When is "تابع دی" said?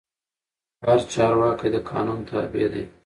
2.29-2.83